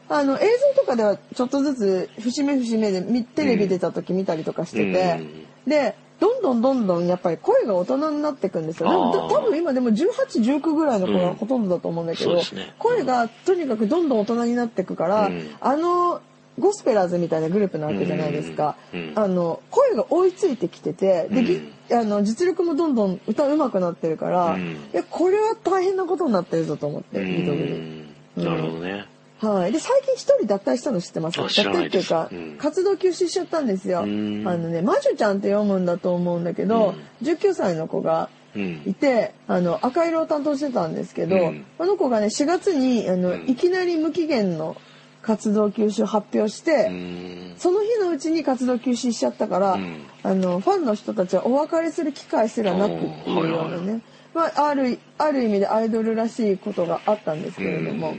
[0.09, 5.21] あの映像とかではちょっとずつ節目節目でみテレビ出た時見たりとかしてて、
[5.67, 8.89] でどんどんどんどんやっぱり声が大人になっていくんですよ。
[8.89, 16.21] でも多分今でも1819ぐらいの子がほとんどだと思うんだけど、うんね声がとにかくどんどん大人になっていくから、うんあの
[16.59, 18.77] ゴスペラーズみたいなグループなわけじゃないですか。
[18.93, 27.73] うんあの声が追いついてきててで、ぎうんあの実力もどんどん歌上手くなってるから、うんいやこれは大変なことになってるぞと思って、リトグリ。
[27.75, 29.07] うんなるほどね。
[29.41, 29.73] はい。
[29.73, 31.39] で、最近一人脱退したの知ってます？
[31.39, 32.57] 脱退っていうか、うん。
[32.59, 34.01] 活動休止しちゃったんですよ。
[34.01, 34.43] あうん。
[34.45, 38.83] のね、魔女ちゃんって読むんだと思うんだけど、19歳の子がうん。
[38.87, 41.65] いて、あの、赤色を担当してたんですけど、うん。
[41.77, 43.45] この子がね、4月に、あの、うん。
[43.49, 44.77] いきなり無期限の
[45.23, 47.55] 活動休止を発表して、うん。
[47.59, 50.03] その日のうちに活動休止しちゃったから、うん。
[50.25, 54.01] あのファンの人たちはお別れする機会すらなくっていうようなね、
[54.35, 58.17] まあ、あるある意味でアイドルらしいことがあったんですけれども、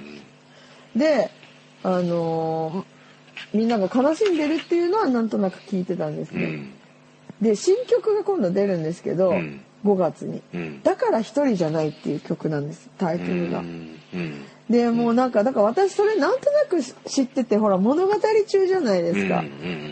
[0.96, 1.32] で
[1.84, 3.00] あのー
[3.54, 6.44] みんなが悲しんでるっていうのはなんとなく聞いてたんですね。
[6.44, 6.74] うん。
[7.42, 9.62] で新曲が今度出るんですけど、うん。
[9.86, 10.42] 5月に。
[10.54, 10.84] うん。
[10.84, 13.64] だから一人じゃないっていう曲なんですタイトルが。
[14.70, 18.14] でもうなんかだから私それなんとなく知っててほら物語
[18.48, 19.44] 中じゃないですか。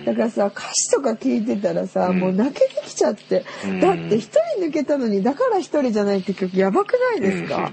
[0.06, 2.20] だからさ歌詞とか聞いてたらさ、うん。
[2.20, 3.80] もう泣けてきちゃって、うん。
[3.80, 7.72] だって一人抜けたのにだから一人じゃないって曲やばくないですか、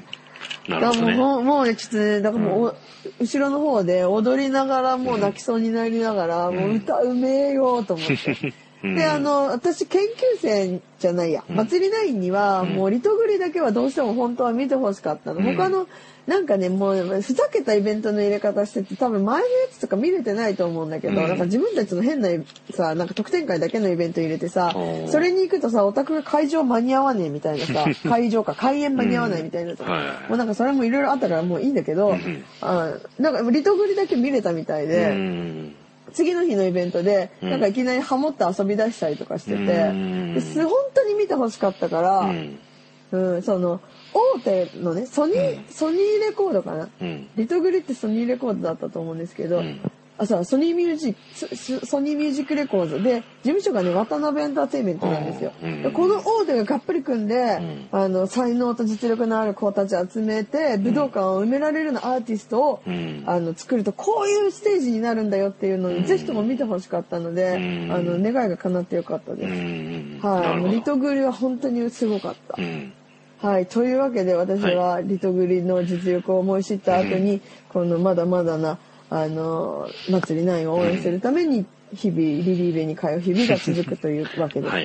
[0.68, 1.02] なだから。
[1.02, 2.74] もうもうもうねちょっとねだからもう、お
[3.20, 8.54] 後ろの方で踊りながらもう泣きそうになりながら、もう歌うめえよと思って。
[8.84, 8.94] うん。
[8.94, 10.06] であの私研究
[10.40, 15.56] 生じゃないや、祭りナインにはもうリトグリだけはどうしても本当は見てほしかったの、うん。
[15.56, 15.88] 他の
[16.26, 21.28] なんかねもうふざけたイベントの入れ方してて多分前のやつとか見れてないと思うんだけど、うん。
[21.28, 22.28] なんか自分たちの変な
[22.72, 24.74] さなんか特典会だけのイベント入れてさ
[25.06, 29.84] それに行くとさオタクが会場間に合わねえみたいなさ会場か開演間に合わないみたいなさ、
[30.28, 32.44] もうなんかそれもいろいろあったからもういいんだけど、ん。
[32.60, 35.74] あなんかリトグリだけ見れたみたいで。
[36.14, 37.50] うん次の日のイベントで、うん。
[37.50, 42.59] なんかいきなりハモって遊び出したりとかしてて、す本当に見てほしかったから、うん。
[43.11, 43.81] うん、その
[44.12, 46.88] 大手のねソニー、ソニーレコードかな？
[47.00, 47.29] うん。
[47.37, 49.81] リトグリってソニーレコードだったと思うんですけど、うん
[50.16, 51.14] あそうソニーミュージッ
[51.48, 55.83] クソソニーミュージックレコードで事務所がね渡辺エンターテインメントなんですよ、うん。
[55.83, 57.88] でこの大手ががっぷり組んで、ん。
[57.90, 63.24] あの才能と実力のある子たちを集めて武道館を埋められるようなアーティストを、うん。
[63.27, 67.92] あの作るとこういうステージになるんだよっていうのに、ぜひとも見てほしかったので、うん。
[67.92, 70.20] あの願いが叶ってよかったうです、ん。
[70.22, 70.92] はい、もうリと。
[70.92, 72.55] トグリは本当にすごかった。
[72.57, 72.92] うん。
[73.38, 78.79] はい、というわけで私はリトグリの実力を思い知った後に、このまだまだな
[79.16, 84.72] あの祭り9を応援するために日々リリーベに通う日々が続くというわけです。
[84.74, 84.81] は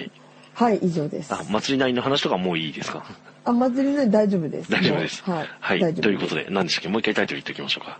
[0.53, 1.33] はいい、以上です。
[1.33, 3.03] あ、祭り内の話とかもういいですか？
[3.45, 4.69] あ祭り9大丈夫です。
[4.71, 5.23] 大丈夫です。
[5.23, 5.79] はい、はい。
[5.79, 6.89] 大丈夫ということで、何でしたっけ？
[6.89, 7.99] もう一回タイトル言っておきましょうか。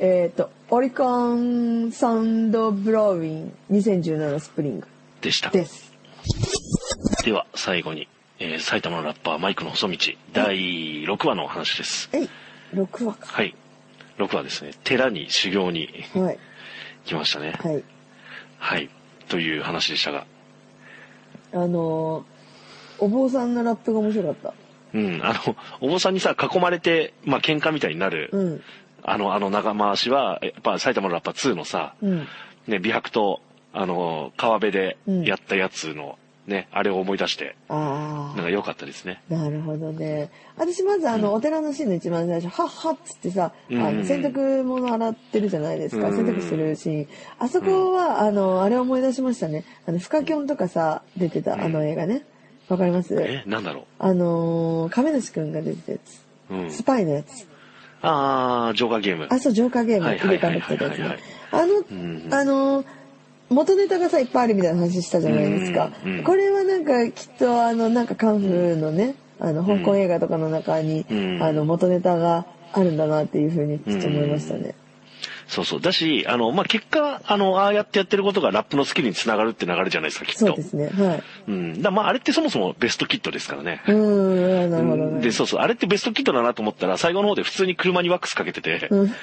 [0.00, 4.86] えっ、とオリコンサウンドブローウィン2017スプリング
[5.20, 5.50] でした。
[5.50, 5.92] です。
[7.24, 8.08] では、最後に、
[8.40, 9.98] えー埼玉のラッパーマイクの細道、
[10.32, 12.08] 第6話の話です。
[12.12, 12.28] えい、
[12.74, 13.26] 6話か。
[13.28, 13.54] はい。
[14.18, 14.72] 6話ですね。
[14.84, 16.38] 寺に修行にはい、
[17.04, 17.54] 来ましたね。
[17.62, 17.84] はい。
[18.58, 18.90] はい。
[19.28, 20.26] という話でしたが。
[21.52, 22.32] あのー
[23.02, 24.54] お坊さんのラップが面白かった。
[24.94, 25.20] うん。
[25.24, 28.62] あの、お坊さんにさ、囲まれて、まあ、喧嘩みたいになる、うん、
[29.02, 32.28] あの、あの長回しは、やっぱ埼玉のラッパー2のさ、うん。
[32.68, 33.40] ね、美白と、
[33.72, 38.36] あの、川辺でやったやつの、ね、あれを思い出して、ああ。
[38.36, 39.22] なんか良かったですね。
[39.28, 40.30] なるほどね。
[40.56, 46.08] 私まずあの、お寺のシーンの一番最初、はっはっつってさ、あうんの洗濯物洗ってるじゃないですか。
[46.08, 47.08] うん洗濯するシーン。
[47.38, 49.64] あそこは、あの、あれ思い出しましたね。
[49.86, 52.24] あの、フカキョンとかさ、出てたあの映画ね。
[52.68, 53.14] わかります？
[53.20, 56.20] え、なんだろあのー、亀梨くんが出てたやつ。
[56.50, 56.54] う。
[56.54, 56.70] うん。
[56.70, 57.46] スパイのやつ。
[58.00, 59.28] あー、ジョーカーゲーム。
[59.30, 61.18] あ、そう、ジョーカーゲームはい入れやつね。
[61.52, 62.84] あの、んあの、
[63.52, 66.24] 元ネタがさ、いっぱいあるみたいな話したじゃないですかうんうん。
[66.24, 74.74] これはなんか、きっとあの、なんかカンフーのね、あの、香港映画とかの中に、うんあの、元ネタがあるんだなっていうふうにちょっと思いましたね。
[75.46, 75.80] そうそう。
[75.80, 80.46] だし、あの、まあ、結果、あの、ああやってやってることがラップのスキルにつながるって流れじゃないですか、きっと。
[80.46, 80.86] そうですね。
[80.86, 81.22] はい。
[81.48, 81.82] うん。
[81.82, 83.82] だまあ、あれってそもそもベストキットですからね。
[83.86, 85.20] うーん、なるほどね。
[85.22, 85.60] で、そうそう。
[85.60, 89.14] あれってベストキットだなと思ったら、最後の方で普通に車にワックスかけてて、うん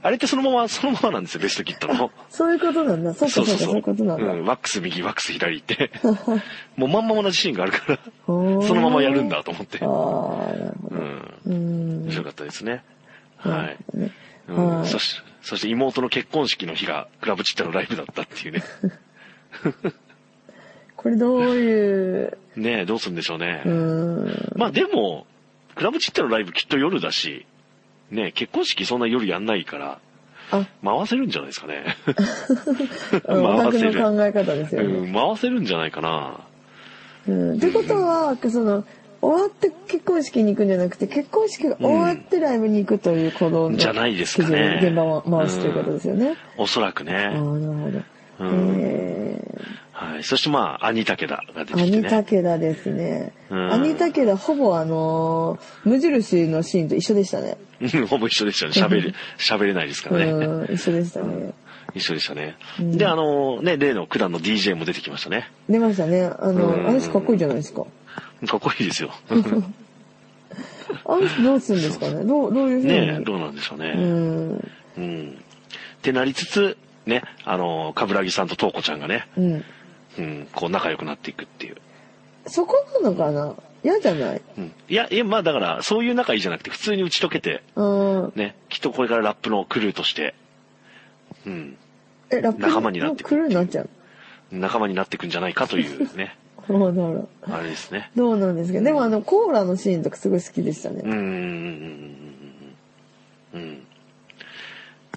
[0.00, 2.10] あれってそのまま、そのままなんですよ、ベストキットの。
[2.30, 3.14] そういうことなんだ。
[3.14, 4.32] そうかそうか、そういうことなんだ。
[4.32, 5.90] うん、ワックス右、ワックス左って。
[6.76, 8.32] もうまんま同じシーンがあるから、そ
[8.74, 9.84] のままやるんだと思ってあ。
[9.84, 10.96] あ、なるほど。
[10.96, 11.38] うん。
[11.46, 12.02] うーん。
[12.04, 12.84] 面白かったですね。
[13.44, 13.76] なはい。
[13.94, 18.62] うんはいそして、そして妹の結婚式の日がクラブチッタのライブだったっていうね。
[20.94, 23.62] これどういう、ねえ、どうするんでしょうね。
[23.64, 24.58] う。
[24.58, 25.26] まあでも、
[25.74, 27.46] クラブチッタのライブきっと夜だし、
[28.10, 30.00] ねえ、結婚式そんな夜やんないから、
[30.50, 31.96] あ、回せるんじゃないですかね。
[33.24, 33.94] 回せる。
[33.94, 34.88] の考え方ですよね。
[34.88, 36.40] うん、回せるんじゃないかな。
[37.26, 38.84] うん、ってことは、その
[39.20, 46.36] 終わって結婚式に行くんじゃなくて結婚式が終わってライブに行くという行動のじゃないですかね現場を回すということですよね。
[46.56, 47.12] おそらくああね。
[47.12, 48.02] なるほど。
[48.40, 49.40] うんえ
[49.92, 50.22] はい。
[50.22, 52.08] そしてまあ、兄武田が出てきてね。
[52.08, 53.32] 武田ですね。
[53.50, 57.56] うん兄武田ほぼあのー無印のシーンと一緒でしたね。
[57.80, 58.72] う んほぼ一緒でしたね。
[58.86, 60.30] 喋れ、喋れないですからね。
[60.30, 61.52] うん、一緒でしたね。
[61.94, 62.54] 一緒でしたね。
[62.78, 65.50] で、あの、ね、例の九段の DJ も出てきましたね。
[65.68, 66.30] 出ましたね。
[66.38, 67.84] あの、うんあの人かっこいいじゃないですか。
[68.46, 69.10] かっこいいですよ。
[71.04, 72.24] あの人どうするんですかね？
[72.24, 72.88] どうどういうふうに？
[72.88, 73.92] ねどうなんでしょううね。
[73.94, 74.70] ん。
[74.96, 75.30] うん。
[75.30, 79.64] ってなりつつ、ね、あの、冠城さんと東子ちゃんがね、うん。
[80.18, 81.76] うん、こう仲良くなっていくっていう。
[82.46, 83.54] そこなのかな？
[83.84, 84.42] 嫌じゃない？
[84.56, 84.72] うん。
[84.88, 88.32] いや、いや、まあだから、そういう仲いいじゃなくて、普通に打ち解けて、うん。
[88.34, 90.34] ね、きっとこれからラップのクルーとして、
[91.46, 91.76] うん、
[92.30, 93.88] え、ラップ仲間になってくクルーになっちゃう。
[94.50, 96.36] 仲間になっていくんじゃないかというね、
[96.68, 97.28] なるほど。
[97.54, 98.10] あれですね。
[98.14, 98.80] どうなんですか？
[98.80, 101.02] でもあの、コーラのシーンとかすごい好きでしたね。
[101.04, 101.24] うん、うん、うん、
[103.54, 103.82] うん、うん。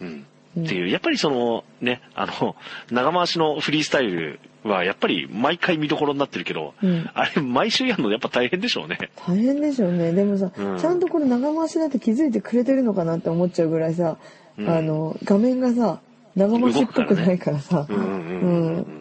[0.01, 0.25] うん。
[0.63, 2.55] っていう、やっぱりその、ね、あの、
[2.91, 8.97] 長回しのフリースタイルは、やっぱり毎回見どころになってるけど、うんあれ、毎週やるのやっぱ大変でしょうね。
[9.25, 10.11] 大変でしょうね。
[10.11, 14.17] でもさ、うんちゃんとこれ長回しだって気づいてくれてるのかなって思っちゃうぐらいさ、
[14.57, 16.01] うんあの、画面がさ、
[16.35, 19.00] 長回しっぽくないからさ、うん、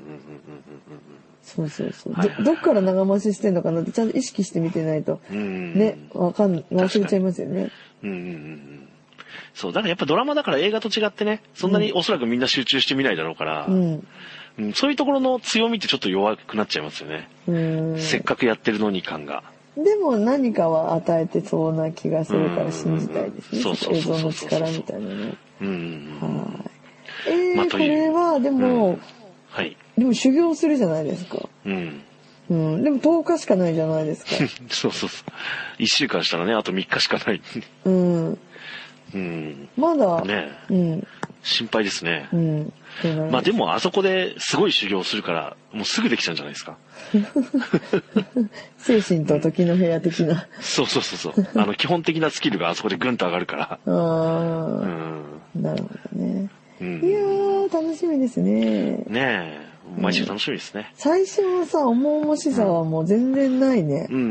[1.54, 2.52] そうそうそう、はいはいはいど。
[2.52, 5.36] どっから長回ししてんのかなってちゃんと意識して見てないと、うん。
[5.36, 7.70] うんね、わかん、忘れちゃいますよね。
[8.02, 8.88] うんうんうんうん。
[9.54, 14.06] そう、だからやっぱドラマだから映画と違ってね、そんなにおそらくみんな集中して見ないだろうから、うん。
[14.58, 17.28] うんそういうところの強みってちょっと弱くなっちゃいますよね。
[17.46, 17.98] うん。
[17.98, 19.42] せっかくやってるのに感が。
[19.76, 23.62] でも何かは与えてそうな気がするから信じたいですね。
[23.62, 25.34] そうそう映そうそう像の力みたいなね。
[25.60, 26.42] うんうんうん。
[26.42, 26.70] はい。
[27.28, 28.98] えーまあこれはでも、
[29.48, 29.76] はい。
[30.00, 31.48] でも修行するじゃないですか。
[31.66, 32.00] うん。
[32.48, 32.82] うん。
[32.82, 34.30] でも10日しかないじゃないですか。
[34.70, 35.32] そうそうそう。
[35.78, 37.40] 一週間したらね、あと3日しかない。
[37.84, 38.38] うん。
[39.14, 39.68] うん。
[39.76, 41.06] まだ、ねうん。
[41.42, 42.36] 心配ですねう。
[42.36, 42.72] ん。
[43.30, 46.76] まあでもあそこですごい修行するから、もうすぐできちゃうんじゃないですか。
[48.78, 50.46] 精神と時の部屋的な。
[50.60, 51.46] そうそうそうそう。
[51.60, 53.78] あの、基本的なスキルがあそこでグンと上がるから。
[53.86, 55.62] あうあ、ん。
[55.62, 56.48] なるほどね。
[56.80, 57.22] ういやん。
[57.68, 58.50] ー、楽しみですね。
[58.52, 59.69] ねえ。
[59.98, 60.92] 毎週楽しみですね。
[60.94, 64.12] 最初のさ、重々しさはもう全然ないねう。
[64.12, 64.26] んうんう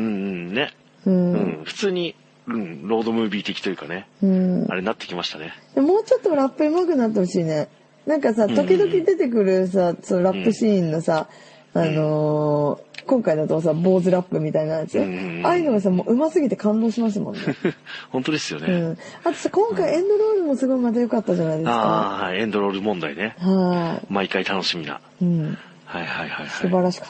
[0.51, 0.53] ん。
[0.53, 0.73] ね。
[1.05, 1.09] う。
[1.09, 1.63] うんん。
[1.63, 2.15] 普通に、
[2.47, 4.07] うん、ロードムービー的というかね。
[4.23, 4.65] うん。
[4.69, 5.53] あれになってきましたね。
[5.75, 7.69] でもうちょっとラップ上手くなってほしいね。
[8.05, 11.29] なんかさ、ん時々出てくるさ、そのラップシーンのさ、
[11.73, 14.99] あのー今回だとさ、坊主ラップみたいなやつ。
[14.99, 17.39] うんああいうのがさ、もう上手すぎて感動しますもんね。
[18.11, 18.67] 本当ですよね。
[18.71, 18.97] うん。
[19.23, 21.73] あとさ、今回エンドロールもすごいまた良かったじゃないですか。
[21.73, 22.39] ああ、はい。
[22.39, 23.35] エンドロール問題ね。
[23.39, 25.01] は毎回楽しみな。
[25.21, 25.25] い。
[25.25, 25.57] うん。
[25.85, 27.09] はいはいはい素晴はらしかっ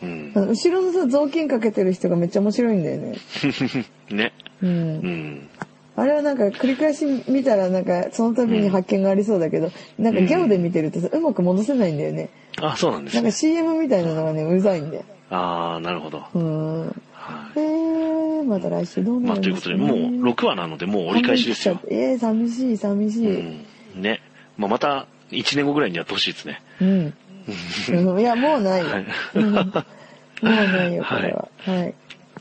[0.00, 0.06] た。
[0.06, 0.10] い。
[0.10, 3.14] うん後ろのさ、雑巾かけてる人がめっちゃ面白いんだよね。
[4.10, 4.32] ね。
[4.62, 4.66] う。
[4.66, 5.48] うんん。
[5.94, 12.30] あれはなんか繰り返し見たらなんかその度に発見がありそうだけど、なんかギャオで見てるとさ、うまく戻せないんだよね。
[12.60, 13.32] あ、そうなんですなんかね。
[13.32, 15.04] CM みたいなのがね、うざいんで。
[15.30, 16.24] ああ、なるほど。
[16.34, 16.86] うん。
[17.12, 19.24] はえー、また来週どうい。
[19.24, 19.76] まあ、なるんということで。
[19.76, 21.80] もう6話なので、もう折り返しですよ。
[21.88, 23.40] えー、寂しい、寂しい。
[23.94, 24.02] うん。
[24.02, 24.20] ね。
[24.56, 26.62] まあ、また1年後ぐらいにやってほしいですね。
[26.80, 26.88] うん。
[26.88, 28.88] うんいや、もうないよ。
[28.90, 29.52] はいうん
[30.42, 31.48] もうないよ、これは。
[31.58, 31.94] はい。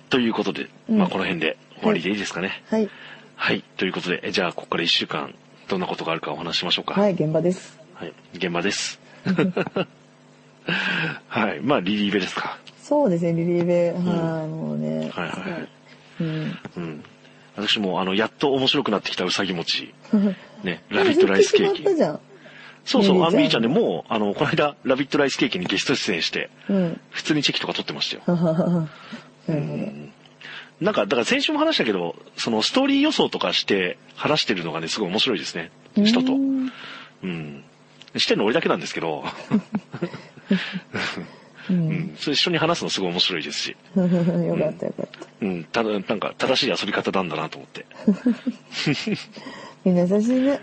[0.10, 2.64] ということで、うんまあ、この辺で終わりでいいですかね。
[2.70, 2.90] はい。
[3.36, 3.64] はい。
[3.78, 5.34] ということで、えじゃあ、ここから1週間、
[5.68, 7.00] どんなことがあるかお話ししましょうか。
[7.00, 7.78] はい、現場です。
[7.94, 8.14] はい。
[8.34, 9.00] 現場です。
[11.28, 11.60] はい。
[11.62, 12.58] まあ、リリーベですか。
[12.90, 13.92] そうですね、リリーベ。
[13.92, 15.12] はい、もうね。
[15.14, 15.70] はいはいはい。
[16.22, 16.58] うん。
[16.76, 17.04] うん。
[17.56, 19.94] 私も、あの、やっと面白くなってきたうさぎ餅。
[20.64, 21.84] ね、ラビットライスケーキ。
[22.86, 27.00] そうそう、あ、ミリーちゃんミリーちゃんでもう、あの、この間、ラビットライスケーキにゲスト出演して、うん。
[27.12, 28.24] 普通にチェキとか撮ってましたよ。
[30.82, 35.70] なんか、だから先週も話したけど、そのストーリー予想とかして話してるのがね、すごい面白いですね。
[35.96, 36.34] 人と。
[36.34, 36.72] うん
[37.22, 37.64] うん。
[38.18, 39.24] してんの俺だけなんですけど、
[41.70, 41.74] う。
[41.74, 42.16] うんん。
[42.18, 45.28] それ一緒に話すのすごい面白いですし、 よかったよかった。
[45.42, 45.64] うん。
[45.66, 47.86] ただ、なんか正しい遊び方なんだなと思って。
[49.86, 50.60] みんな優しいね。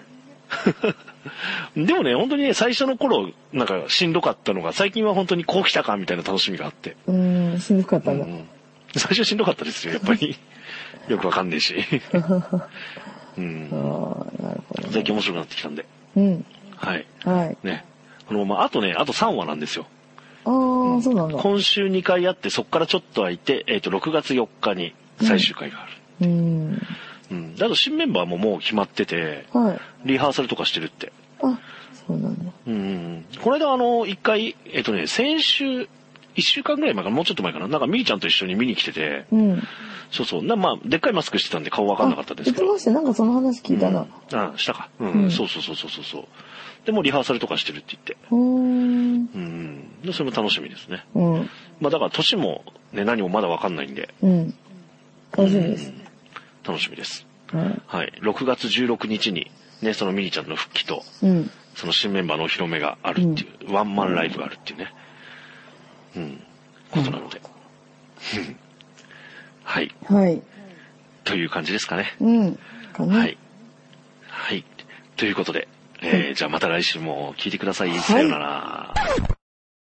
[1.77, 6.97] でもね、本当にね、最初の頃、なんかしんどかったのが、最近は本当にこう来たかみたいな楽しみがあって。
[7.07, 8.25] うん、しんどかったんだ。
[8.25, 8.45] うん
[8.99, 10.37] 最初しんどかったですよ、やっぱり。
[11.09, 11.77] よくわかんねえし。
[12.15, 12.69] うんあ。
[13.39, 15.85] あ、なるほど、最近面白くなってきたんで。
[16.17, 16.45] うん。
[16.75, 17.07] はい。
[17.25, 17.57] はい。
[17.63, 17.85] ね。
[18.27, 19.87] このまま、あとね、あと3話なんですよ。
[21.03, 21.39] そうなんだ。
[21.39, 25.93] 今週2回あって、そこからちょっと空いて、えっ、と、6月4日に最終回がある。
[26.23, 26.83] うん。
[27.31, 27.55] うん。
[27.55, 30.09] であと新メンバーももう決まってて、はい。
[30.09, 31.13] リハーサルとかしてるって。
[31.43, 31.59] あ、
[32.07, 32.53] そうなんだ。
[32.67, 33.25] うんうんうん。
[33.43, 35.89] この間あの、一回、えっ、とね、先週、
[36.35, 37.69] 一週間ぐらい前かな、もうちょっと前かな？
[37.69, 39.63] なんか、みーちゃんと一緒に見に来てて、うん。
[40.11, 40.43] そうそう。
[40.43, 42.67] なまあ、でっかいマスクしてたんで顔わかんなかったんですけど。
[42.67, 44.07] 言ってましたなんかその話聞いたな。
[44.33, 44.89] あしたか。
[45.01, 46.25] うん、うんそうそうそうそうそうそう。
[46.85, 48.17] でもリハーサルとかしてるって言って。
[48.31, 48.41] うーん。
[48.41, 49.86] うんうん。
[50.07, 51.05] で、それも楽しみですね。
[51.15, 51.51] うん。
[51.81, 54.55] まあだから年もね、何もまだわかんないんで、うん。
[55.37, 55.93] 楽しみです。
[56.65, 57.27] 楽しみです。
[57.53, 57.83] はい。
[57.87, 58.13] はい。
[58.23, 59.51] 6月16日に、
[59.83, 61.51] ね、そのミニちゃんの復帰と、うん。
[61.75, 64.93] その新メンバーのお披露目があるっていう、ワンマンライブがあるっていうね。
[66.17, 66.41] うん。
[66.91, 67.41] ことなので。
[68.37, 68.57] うん
[69.65, 69.95] はい。
[70.05, 70.43] はい。
[71.25, 72.15] という感じですかね。
[72.21, 72.59] うん。
[72.99, 73.37] はい。
[74.29, 74.65] はい。
[75.17, 75.67] ということで、
[76.01, 77.99] えーじゃあまた来週も聞いてください。
[77.99, 78.95] さようなら。